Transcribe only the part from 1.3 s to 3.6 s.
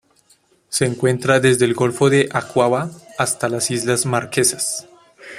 desde el Golfo de Aqaba hasta